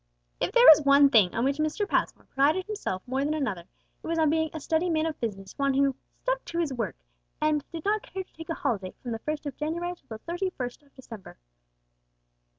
[0.39, 1.87] If there was one thing on which Mr.
[1.87, 3.65] Passmore prided himself more than another,
[4.03, 6.95] it was on being a steady man of business, one "who stuck to his work,
[7.39, 10.17] and did not care to take a holiday from the first of January till the
[10.17, 11.37] thirty first of December."